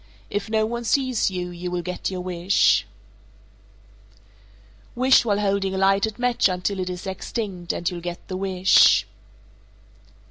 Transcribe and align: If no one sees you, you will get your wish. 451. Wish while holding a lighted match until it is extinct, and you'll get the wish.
If 0.31 0.49
no 0.49 0.65
one 0.65 0.83
sees 0.83 1.29
you, 1.29 1.51
you 1.51 1.69
will 1.69 1.83
get 1.83 2.09
your 2.09 2.21
wish. 2.21 2.87
451. 4.95 4.99
Wish 4.99 5.25
while 5.25 5.39
holding 5.39 5.75
a 5.75 5.77
lighted 5.77 6.17
match 6.17 6.49
until 6.49 6.79
it 6.79 6.89
is 6.89 7.05
extinct, 7.05 7.71
and 7.71 7.87
you'll 7.87 8.01
get 8.01 8.27
the 8.27 8.35
wish. 8.35 9.05